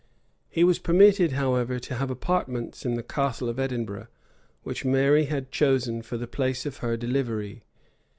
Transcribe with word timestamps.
He 0.49 0.63
was 0.63 0.79
permitted, 0.79 1.33
however, 1.33 1.77
to 1.77 1.93
have 1.93 2.09
apartments 2.09 2.87
in 2.87 2.95
the 2.95 3.03
Castle 3.03 3.49
of 3.49 3.59
Edinburgh, 3.59 4.07
which 4.63 4.83
Mary 4.83 5.25
had 5.25 5.51
chosen 5.51 6.01
for 6.01 6.17
the 6.17 6.25
place 6.25 6.65
of 6.65 6.77
her 6.77 6.97
delivery. 6.97 7.61